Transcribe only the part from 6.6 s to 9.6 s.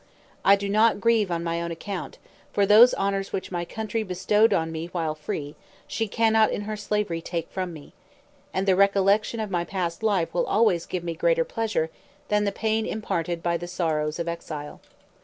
her slavery take from me; and the recollection of